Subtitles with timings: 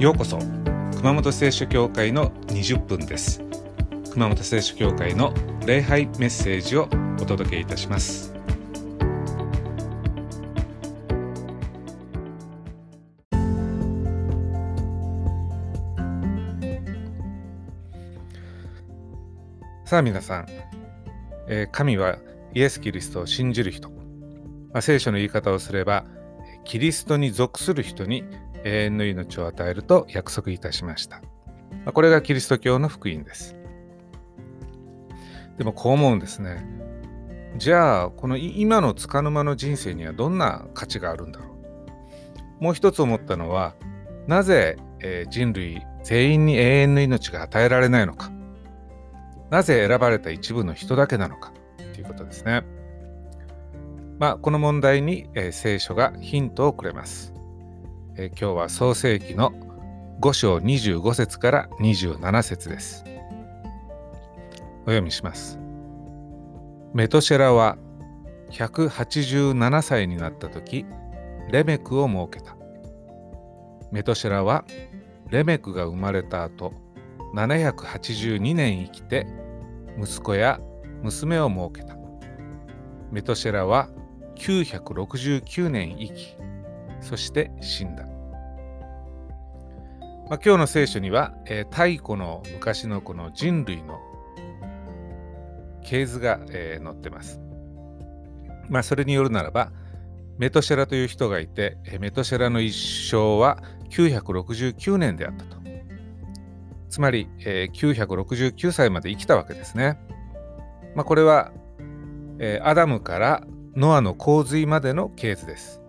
[0.00, 0.38] ようこそ
[0.96, 3.42] 熊本聖書教会の20分です。
[4.12, 5.34] 熊本聖書教会の
[5.66, 6.88] 礼拝メッセージを
[7.20, 8.32] お届けいたします。
[19.84, 20.46] さあ皆さん、
[21.46, 22.16] えー神は
[22.54, 26.06] イエス・キリストを信じる人、まあ、聖書の言い方をすれば
[26.64, 28.24] キリストに属する人に
[28.64, 31.22] 永遠の命を与えると約束いたしました。
[31.92, 33.56] これがキリスト教の福音です。
[35.58, 36.64] でもこう思うんですね。
[37.56, 41.46] じゃあ、この今の束の間の人生にはどんな価値があるんだろ
[42.60, 42.64] う。
[42.64, 43.74] もう一つ思ったのは、
[44.26, 48.30] なぜ、え人類全員に永遠の命が与えられないのか。
[49.50, 51.52] なぜ選ばれた一部の人だけなのか
[51.94, 52.62] ということですね。
[54.18, 57.34] まあ、この問題に、え聖書がヒントをくれます。
[58.22, 59.50] え今日は創世記の
[60.20, 63.02] 5章25節から27節です。
[64.82, 65.58] お読みします。
[66.92, 67.78] メトシェラは
[68.50, 70.84] 187歳になった時、
[71.50, 72.58] レメクを設けた。
[73.90, 74.66] メトシェラは
[75.30, 76.74] レメクが生まれた後、
[77.34, 79.26] 782年生きて
[79.98, 80.60] 息子や
[81.02, 81.96] 娘を設けた。
[83.10, 83.88] メトシェラは
[84.36, 86.36] 969年生き、
[87.00, 88.09] そして死んだ。
[90.30, 93.98] まあ、今日の聖書には、えー太古の昔のこの人類の
[95.82, 97.40] 系図が、えー載ってます。
[98.68, 99.72] まあ、それによるならば、
[100.38, 103.58] メトシェラという人がいて、メトシェラの一生は
[103.90, 105.56] 969年であったと。
[106.88, 109.98] つまり、えー969歳まで生きたわけですね。
[110.94, 111.50] まあ、これは、
[112.38, 113.42] えーアダムから
[113.74, 115.80] ノアの洪水までの系図です。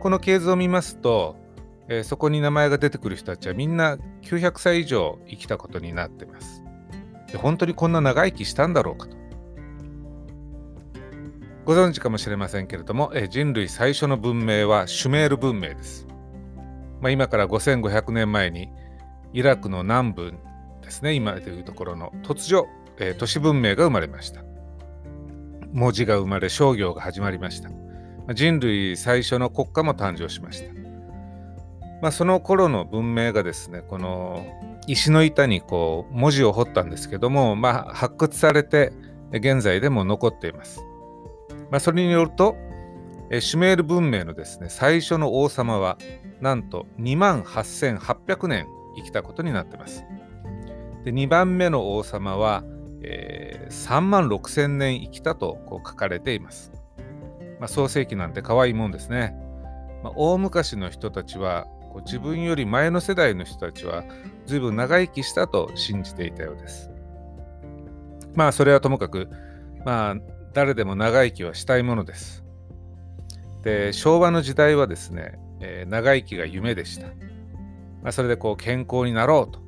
[0.00, 1.36] この系図を見ますと、
[1.88, 6.62] えーそこに名前が出てくる人たちはみんな900歳以上生きたことになってます。
[7.32, 9.16] で本当にこんな長生きしたんだろうかと。
[11.64, 16.06] ご存知かもしれませんけれども、えー人類最初の文明はシュメール文明です。
[17.00, 18.70] まあ、今から5500年前に
[19.32, 20.34] イラクの南部
[20.82, 22.66] ですね、今でいうところの突如、
[22.98, 24.42] えー都市文明が生まれました。
[25.72, 27.68] 文字が生まれ商業が始まりました。
[27.68, 27.76] ま
[28.28, 30.77] あ人類最初の国家も誕生しました。
[32.00, 34.46] まあ、その頃の文明がですね、この
[34.86, 38.92] 石の板にこう文字を彫ったんですけども、まあ、発掘されて
[39.32, 40.80] 現在でも残っています。
[41.70, 42.56] まあ、それによると、
[43.40, 45.98] シュメール文明のですね、最初の王様は
[46.40, 48.66] なんと2万8800年
[48.96, 50.04] 生きたことになってます。
[51.04, 52.64] で2番目の王様は、
[53.02, 56.72] えー3万6000年生きたとこう書かれています。
[57.60, 59.34] まあ、創世記なんて可愛いもんですね。
[60.02, 61.66] まあ、大昔の人たちは
[61.98, 64.04] う自分より前の世代の人たちは
[64.46, 66.90] 随分長生きしたと信じていたようです。
[68.34, 69.28] まあそれはともかく
[69.84, 70.16] まあ
[70.52, 72.44] 誰でも長生きはしたいものです。
[73.62, 77.08] で昭和の時代はですね、えー長生きが夢でした。
[78.02, 79.58] まあ、それでこう健康になろうと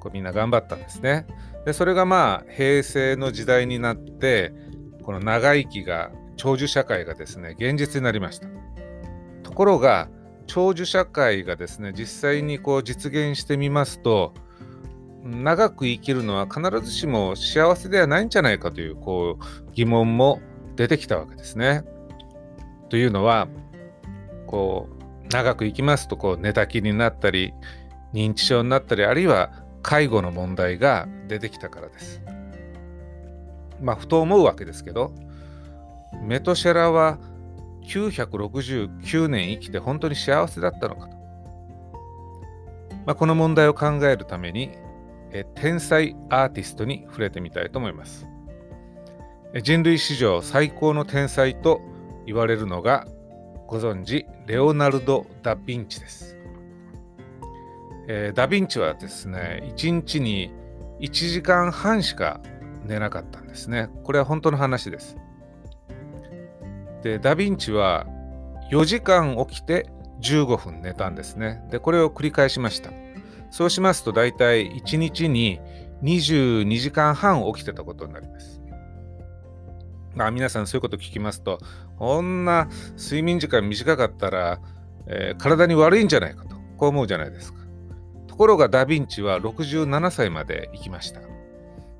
[0.00, 1.26] こうみんな頑張ったんですね。
[1.64, 4.52] でそれがまあ平成の時代になって
[5.02, 8.48] この長生きが長寿社会がですね現実になりました。
[9.42, 10.08] ところが
[10.46, 14.34] 長寿社会がですね実際にこう実現してみますと
[15.24, 20.40] 長く生きるのは必ずしも幸せではないんじゃないかというこう疑問も
[20.76, 21.84] 出てきたわけですね。
[22.88, 23.48] というのは
[24.46, 24.88] こ
[25.24, 27.52] う長く生きますとこう寝たきりになったり
[28.12, 29.50] 認知症になったりあるいは
[29.82, 32.22] 介護の問題が出てきたからです。
[33.80, 35.12] まあふと思うわけですけど
[36.22, 37.18] メトシェラは
[37.86, 41.16] 969年生きて本当に幸せだったのかと。
[43.06, 44.70] まあ、この問題を考えるために
[45.32, 48.26] え天才アーティストに触れてみたいと思います。
[49.62, 51.80] 人類史上最高の天才と
[52.26, 53.06] 言われるのが
[53.66, 56.36] ご存知レオナルド・ダ・ヴィンチです。
[58.08, 60.52] えダ・ヴィンチはですね1日に
[61.00, 62.40] 1時間半しか
[62.84, 63.90] 寝なかったんですね。
[64.04, 65.16] これは本当の話です。
[67.06, 68.04] で、ダ・ヴィンチは
[68.72, 69.86] 4時間起きて
[70.22, 71.62] 15分寝たんですね。
[71.70, 72.90] で、これを繰り返しました。
[73.50, 75.60] そうしますと、大体1日に
[76.02, 78.60] 22時間半起きてたことになります。
[80.16, 81.60] まあ、皆さんそういうこと聞きますと、
[81.96, 82.68] こんな
[82.98, 84.58] 睡眠時間短かったら、
[85.06, 87.60] えー体に悪いんじゃないかと、こう思うじゃないですか。
[88.26, 91.20] ところがダ・ヴィンチは67歳まで生きました。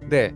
[0.09, 0.35] で、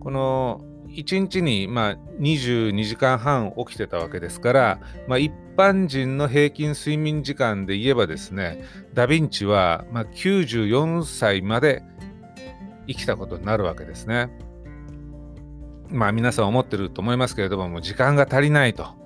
[0.00, 0.60] この
[0.96, 8.64] 1日にまあ22時間半起きてたわけですから、まあ、一般人の平均睡眠時間で言えばですね
[8.94, 11.82] ダ・ヴィンチは、まあ、94歳まで
[12.86, 14.30] 生きたことになるわけですね。
[15.88, 19.00] まあ皆さん思ってると思いますけれどももう時間が足りないと。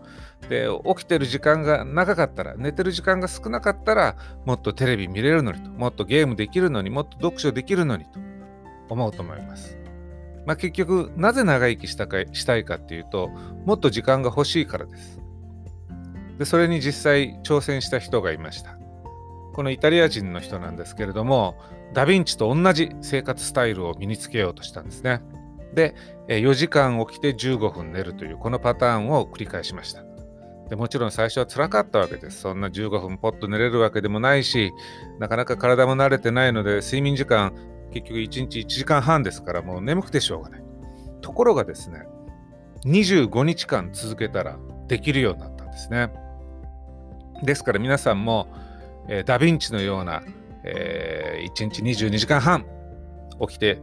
[0.48, 8.10] で起きてる時間が長かったら寝てる時間が少なかったらもっとテレビ見れるのにともっとゲームできるのにもっと読書できるのにと
[8.90, 9.83] 思うと思います。
[10.46, 13.30] まあ、結局なぜ長生きしたかしたいかっていうと
[13.64, 15.20] もっと時間が欲しいからです。
[16.38, 18.76] でそれに実際挑戦した人がいました。
[19.54, 21.56] このイタリア人の人なんですけれども
[21.92, 25.22] ダ・ヴィンチと同じ生活スタイルを身につけようとしたんですね。
[25.74, 25.94] で
[26.28, 30.04] 4時間起きて15分寝るというこのパターンを繰り返しました。
[30.68, 32.40] でもちろん最初は辛かったわけです。
[32.40, 34.72] そんな15分ポッと寝れるわけでもないし、
[35.18, 37.52] なかなか体も慣れてないので、睡眠時間
[37.94, 40.64] 結局1日1時間半ですからもう眠くてしょうがない。
[41.20, 42.08] ところがですね、
[42.84, 44.58] 25日間続けたら
[44.88, 46.12] できるようになったんですね。
[47.44, 48.48] ですから皆さんも、
[49.08, 50.24] えー、ダヴィンチのような、
[50.64, 52.66] えー、1日22時間半
[53.40, 53.80] 起きて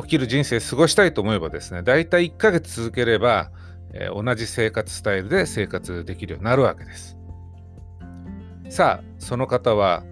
[0.00, 3.50] 起きる人生過ごしたいと思えばですね、だいたい1ヶ月続ければ、
[3.92, 7.18] えー、同じ生活スタイルで生活できるようになるわけです。
[8.70, 10.02] さあ、その方は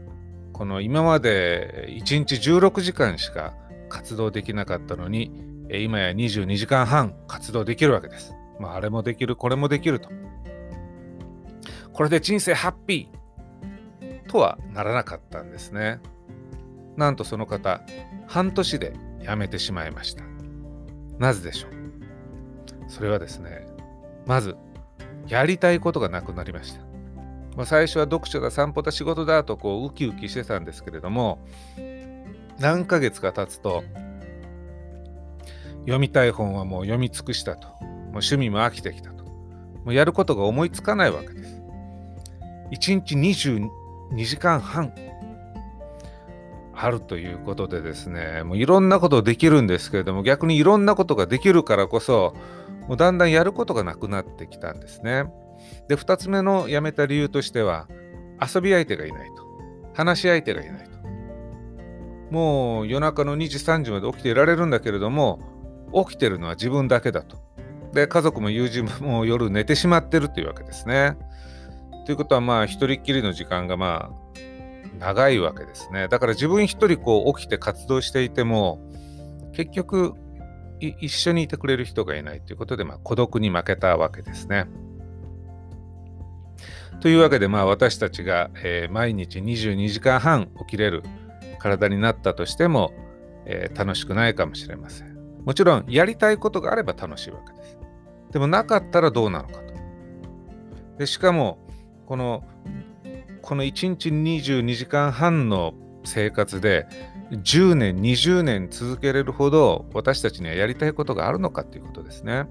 [0.59, 3.55] この今まで1日16時間しか
[3.89, 5.31] 活動できなかったのに、
[5.71, 8.35] 今や22時間半活動できるわけです。
[8.59, 10.11] まあ、あれもできる、これもできると。
[11.93, 16.01] これで人生ハッピーとはならなかったんですね。
[16.97, 17.81] なんとその方、
[18.27, 20.25] 半年で辞めてしまいました。
[21.21, 21.71] なぜでしょう？
[22.89, 23.65] それはですね、
[24.27, 24.57] まず、
[25.29, 26.88] やりたいことがなくなりました。
[27.59, 31.41] まあ、最初は読書だ散歩だ仕事だとこうウキウキしてたんですけれども
[32.61, 33.83] 何ヶ月か経つと
[35.81, 37.67] 読みたい本はもう読み尽くしたと。
[37.67, 37.81] もう
[38.19, 39.25] 趣味も飽きてきたと。
[39.25, 39.33] も
[39.87, 41.63] うやることが思いつかないわけです。
[42.73, 44.93] 1日22時間半
[46.75, 52.35] あるということでですねもういろんなことできるんですけれども逆にいろんなことができるからこそ
[52.87, 55.25] もうだんだんやることがなくなってきたんですね。
[55.89, 57.89] で、2つ目の辞めた理由としては、
[58.41, 59.49] 遊び相手がいないと。
[59.95, 60.91] 話し相手がいないと。
[62.31, 65.41] もう夜中の2時、3時まで起きていられるんだけれども、
[65.93, 67.39] 起きてるのは自分だけだと。
[67.93, 71.17] で、家族も友人も夜寝てしまってるというわけですね。
[72.07, 74.39] ということは、まあ、一人っきりの時間がまあ、
[74.99, 76.09] 長いわけですね。
[76.09, 78.81] だから自分一人こう起きて活動していても、
[79.53, 80.15] 結局、
[80.81, 84.67] 一緒にいてくれる人がいないということで、まあ、孤独に負けたわけですね。
[87.01, 91.03] というわけで、まあ、私たちが、えー、毎日22時間半起きれる
[91.59, 92.93] 体になったとしても、
[93.47, 95.17] えー、楽しくないかもしれません。
[95.45, 97.79] もちろん、やりたいことがあれば楽しいわけです。
[98.33, 99.75] でも、なかったらどうなのかと。
[100.99, 101.59] でしかも、
[102.07, 102.45] この、
[103.43, 105.75] この1日22時間半の
[106.05, 106.87] 生活で
[107.31, 112.47] 10年、20年続けれるほど私たちにはやりたいことがあるのかということですね。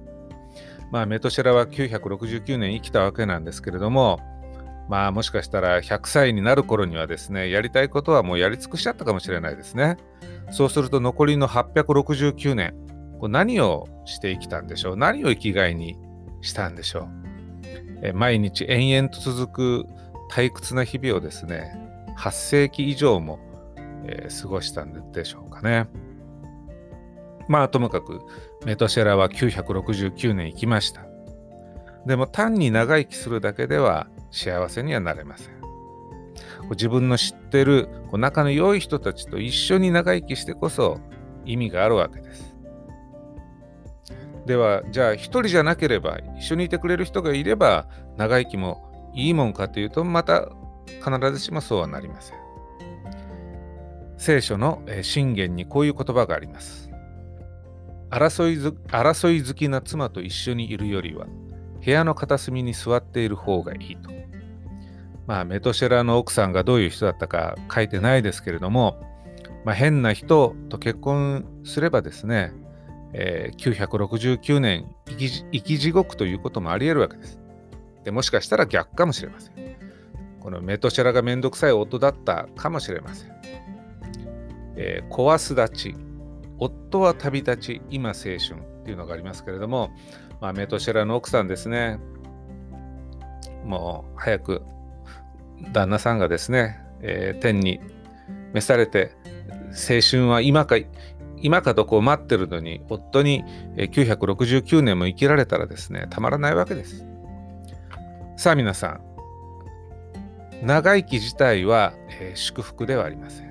[0.92, 4.20] まあ、メトシェラは969年生きたわけなんですけれども、
[4.90, 9.98] まあもしかしたら100歳になる頃にはですね、やりたいことはもうやり尽くしちゃったかもしれないですね。
[10.52, 12.74] そうすると残りの869年、
[13.20, 14.96] こ何をして生きたんでしょう？
[14.96, 15.98] 何を生きがいに
[16.42, 17.10] したんでしょ
[18.02, 18.14] う？
[18.14, 19.86] 毎日延々と続く
[20.32, 21.74] 退屈な日々をですね、
[22.18, 23.40] 8世紀以上も、
[24.06, 25.90] えー、過ごしたんでしょうかね。
[27.50, 28.22] まあともかく
[28.66, 31.06] メトシェラは969年生きました。
[32.06, 35.58] でも単に長生きするだけでは幸せにはなれません。
[36.72, 41.00] 自分の知ってる仲の良い人たちと一緒に長生きしてこそ
[41.46, 42.56] 意味があるわけです。
[44.46, 50.50] では、じゃあ一人じゃなければ一緒にいてくれる人がいれば長生きもいいもんかというとまた
[51.04, 52.38] 必ずしもそうはなりません。
[54.18, 56.87] 聖書の信玄にこういう言葉があります。
[58.10, 61.28] 争い争い好きな妻と一緒にいるよりは
[61.84, 64.12] 部屋の片隅に座っている方がいいと。
[65.26, 68.98] まあ、メトシェラの奥さんがどういう人だったか書いてないですけれども、
[69.66, 72.54] まあ、変な人と結婚すればですね、
[73.12, 77.40] えー、969年生き生き地獄ということもあり得るわけです。
[78.06, 79.54] でもしかしたら逆かもしれません。
[80.40, 83.32] このメトシェラがめんどくさい夫だったかもしれません。
[84.78, 85.96] えー、壊す立ち、
[86.60, 88.40] 夫は旅立ち、今青春っ
[88.84, 89.92] ていうのがありますけれども、
[90.42, 92.00] まあ、メトシェラの奥さんですね、
[93.66, 94.62] もう早く
[95.74, 97.80] 旦那さんがですね、えー、天に
[98.54, 99.12] 召されて、
[99.70, 100.78] 青春は今か、
[101.40, 103.44] 今かとこう待ってるのに、夫に
[103.76, 107.06] 969年も生きられたらですね、たまらないわけです。
[108.38, 109.00] さあ皆さ
[110.62, 113.48] ん、長生き自体は、えー、祝福ではありません。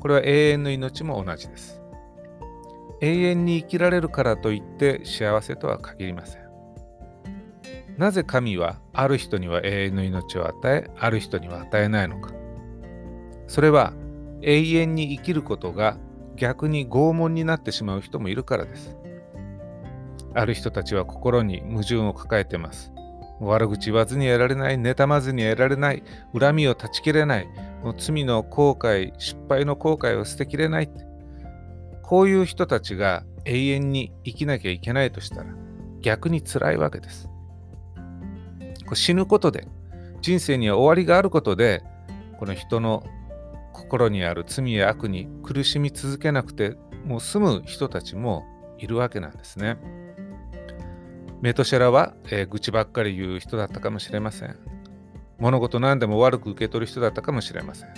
[0.00, 1.75] これは永遠の命も同じです。
[3.00, 6.46] 永遠に生きられるからといって幸せとは限りません。
[7.98, 12.32] なぜ神はある人には永遠の命を与え、ある人には与えないのか。
[13.46, 13.94] それは
[14.42, 15.96] 永遠に生きることが
[16.36, 18.96] 逆に拷問になってしまう人もいるからです。
[20.34, 22.92] ある人たちは心に矛盾を抱えてます。
[23.40, 26.02] 悪口言わずに得られない、妬まずに得られない、
[26.38, 27.48] 恨みを断ち切れない、
[27.82, 30.90] もう罪の後悔、失敗の後悔を捨てきれない。
[32.06, 35.46] こういう人たちが永遠に生きなきゃいけないとしたら
[36.00, 37.28] 逆に辛いわけです。
[38.86, 39.66] こ死ぬことで、
[40.20, 41.82] 人生には終わりがあることで、
[42.38, 43.04] この人の
[43.72, 48.44] 心にある罪や悪に苦しみ続けなくてもう済む人たちも
[48.78, 49.76] いるわけなんですね。
[51.42, 54.56] メトシェラは、えー、愚痴ばっかり言う人だったかもしれません。
[55.38, 57.88] 物事何でも悪く受け取る人だったかもしれません。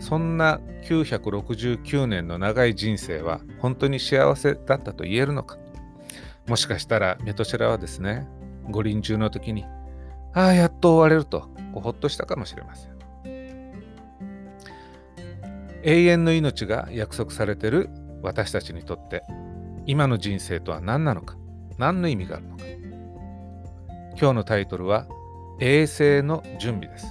[0.00, 5.58] そんな969年の長い人生は本当に幸せだったと言えるのか？
[6.46, 8.26] もしかしたらメトシェラはですね、
[8.70, 9.64] 五輪中の時に、
[10.32, 12.96] ああ、やっと終われると、ほっとしたかもしれません。
[15.82, 17.90] 永遠の命が約束されてる
[18.22, 19.24] 私たちにとって、
[19.86, 21.36] 今の人生とは何なのか、
[21.78, 22.64] 何の意味があるのか？
[24.18, 25.06] 今日のタイトルは、
[25.58, 27.06] 衛生の準備です。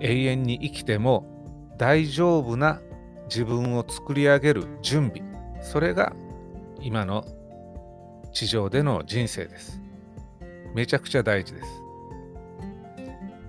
[0.00, 1.26] 永遠に生きても
[1.78, 2.80] 大丈夫な
[3.26, 5.22] 自分を作り上げる準備。
[5.62, 6.12] それが
[6.80, 7.24] 今の
[8.32, 9.80] 地上での人生です。
[10.74, 11.68] めちゃくちゃ大事です。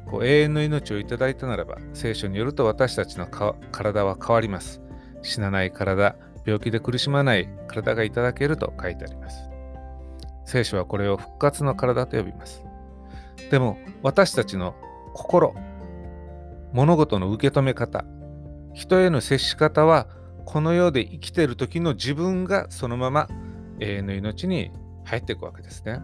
[0.10, 3.28] こう永遠の命をいただいたならば、聖書によると私たちの
[3.72, 4.82] 体は変わります。
[5.22, 6.16] 死なない体、
[6.46, 9.50] 病気で苦しまない体がいただけると書いてあります。
[10.46, 12.64] 聖書はこれを復活の体と呼びます。
[13.52, 14.76] でも私たちの
[15.14, 15.56] 心、
[16.74, 18.06] 物事の受け止め方、
[18.74, 20.08] 人への接し方は
[20.46, 23.28] この世で生きている時の自分がそのまま
[23.80, 24.72] 永遠の命に
[25.04, 26.02] 入っていくわけですね。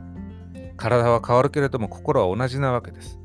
[0.75, 3.19] 体は変わるけれども心は同じなわけです。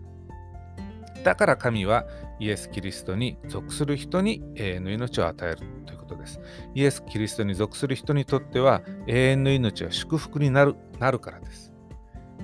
[1.25, 2.07] だから神は
[2.41, 6.41] イエス・キリストに属する人に永遠の命を与えるということです。
[6.75, 11.73] イエス・キリストに属する人にとっては永遠の命は祝福になるなるからです。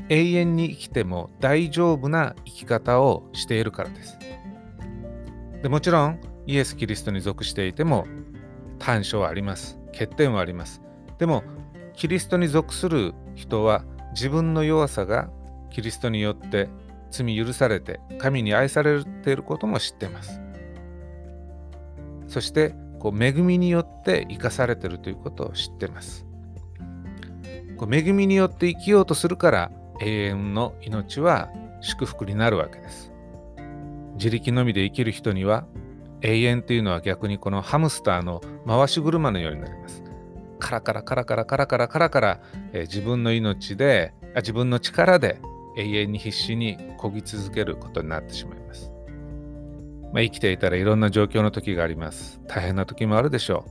[0.08, 4.18] 永遠に生きても大丈夫な生き方をしているからです。
[5.62, 8.06] でもちろんイエス・キリストに属していても
[8.78, 9.78] 短所はあります。
[9.92, 10.82] 欠点はあります。
[11.18, 11.42] でも
[11.94, 15.30] キリストに属する人は自分の弱さが
[15.70, 16.68] キリストによって
[17.10, 20.40] 罪許されて神に愛されていることも知ってます。
[22.28, 26.26] そしてこう恵みによって生かされてるということを知ってます。
[27.76, 31.48] こう恵みによって生きようとするから永遠の命は
[31.80, 33.12] 祝福になるわけです。
[34.18, 35.66] 自力のみで生きる人には
[36.22, 40.02] 永遠というのは逆にこのハムスターの回し車のようになります。
[40.58, 42.40] カラカラカラカラカラカラカラカラ、
[42.72, 45.40] えー、自分の命で自分の力で
[45.76, 48.92] 永遠に必死に漕ぎ続けることになってしまいます。
[50.12, 52.40] まあ、生きていたらいろんな状況の時があります。
[52.48, 53.66] 大変な時もあるでしょ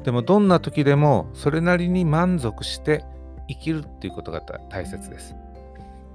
[0.00, 0.04] う。
[0.04, 3.04] でもどんな時でもそれなりに満足して
[3.48, 5.36] 生きるっていうことが大切です。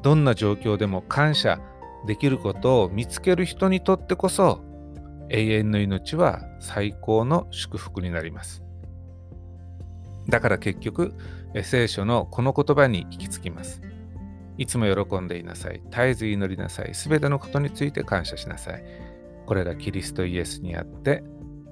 [0.01, 1.59] どんな状況でも感謝
[2.05, 4.61] できることを見つける人にとってこそ
[5.29, 8.63] 永遠の命は最高の祝福になります。
[10.29, 11.13] だから結局
[11.63, 13.81] 聖書のこの言葉に行き着きます。
[14.57, 15.81] いつも喜んでいなさい。
[15.85, 16.93] 絶えず祈りなさい。
[16.93, 18.83] すべてのことについて感謝しなさい。
[19.45, 21.23] これがキリストイエスにあって、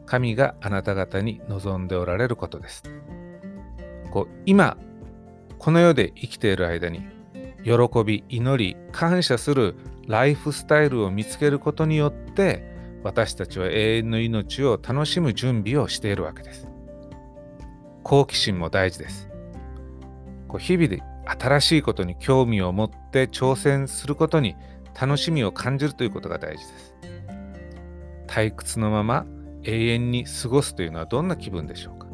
[0.06, 2.84] 神があなた方に望んでおられることです。
[4.12, 4.78] こう今、
[5.58, 7.02] この世で生きている間に、
[7.64, 7.74] 喜
[8.06, 9.76] び、祈り、感謝する
[10.08, 16.68] ライフスタイルを見つけることによって、私たちは永遠の命を楽しむ準備をしているわけです。
[18.04, 19.30] 好奇心も大事です。
[20.48, 24.56] こう日々で新しいことに興味を持って挑戦することに
[25.00, 26.96] 楽しみを感じるということが大事です。
[28.28, 29.26] 退屈のまま
[29.64, 32.08] 永遠に過ごすというのはどんな気分でしょうか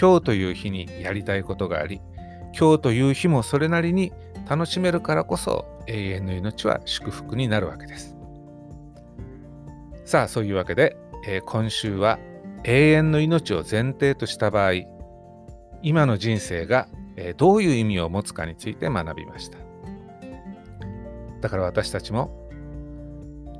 [0.00, 2.00] 今日という日にやりたいことがあり、
[2.58, 4.12] 今日という日もそれなりに
[4.48, 8.14] 楽しめるからこそ永遠の命は祝福になるわけです。
[10.04, 12.18] さあ、そういうわけで、えー、今週は
[12.64, 14.72] 永遠の命を前提とした場合、
[15.82, 16.88] 今の人生が
[17.20, 19.58] えどういう意味を持つかについて学びました。
[21.40, 22.48] だから私たちも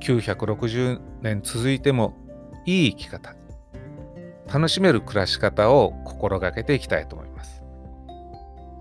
[0.00, 2.16] 960年続いても
[2.64, 3.34] いい生き方、
[4.52, 7.64] 楽しめる暮らし方を心がけていきたいと思います。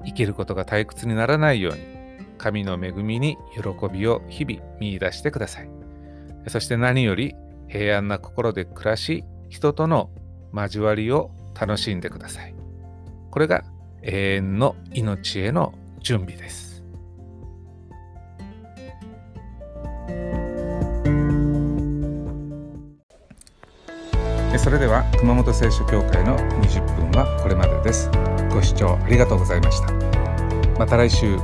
[0.06, 1.97] 生きることが退屈にならないように、
[2.38, 5.70] 神の恵みに喜びを日々見出してください。
[6.48, 7.36] そして何より
[7.68, 10.10] 平安な心で暮らし、人との
[10.54, 12.56] 交わりを楽しんでください。
[13.32, 13.64] これが
[14.04, 16.68] 永遠の命への準備です。
[24.58, 28.10] それでは熊本聖書協会の20分はこれまでです。
[28.52, 29.94] ご視聴ありがとうございました。
[30.78, 31.38] また来週